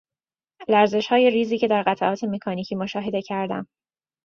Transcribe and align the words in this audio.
لرزشهای 0.69 1.29
ریزی 1.29 1.57
را 1.57 1.67
در 1.67 1.83
قطعات 1.87 2.23
مکانیکی 2.23 2.75
مشاهده 2.75 3.21
کردم. 3.21 3.67